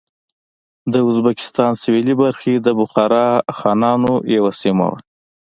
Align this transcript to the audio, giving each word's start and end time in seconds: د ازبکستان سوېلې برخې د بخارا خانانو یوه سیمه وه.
د 0.91 0.93
ازبکستان 1.09 1.71
سوېلې 1.81 2.15
برخې 2.23 2.53
د 2.57 2.67
بخارا 2.79 3.27
خانانو 3.57 4.13
یوه 4.35 4.51
سیمه 4.61 4.85
وه. 4.91 4.99